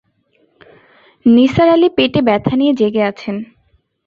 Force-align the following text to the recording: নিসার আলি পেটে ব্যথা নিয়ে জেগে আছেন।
নিসার 1.25 1.67
আলি 1.69 1.89
পেটে 1.97 2.19
ব্যথা 2.21 2.53
নিয়ে 2.55 2.73
জেগে 2.73 3.03
আছেন। 3.03 3.35